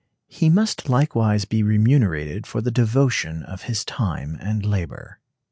He 0.29 0.49
must 0.49 0.89
likewise 0.89 1.45
be 1.45 1.61
remunerated 1.61 2.47
for 2.47 2.59
the 2.59 2.71
devotion 2.71 3.43
of 3.43 3.65
his 3.69 3.85
time 3.85 4.35
and 4.41 4.65
labor. 4.65 5.19